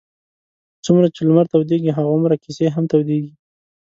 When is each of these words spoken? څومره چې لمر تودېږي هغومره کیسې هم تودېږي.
څومره 0.85 1.07
چې 1.15 1.21
لمر 1.27 1.45
تودېږي 1.51 1.91
هغومره 1.97 2.35
کیسې 2.43 2.65
هم 2.75 2.83
تودېږي. 2.91 3.31